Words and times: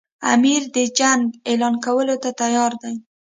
امیر 0.33 0.61
د 0.75 0.77
جنګ 0.97 1.21
اعلان 1.49 1.75
کولو 1.85 2.15
ته 2.23 2.29
تیار 2.41 2.71
دی. 2.81 2.95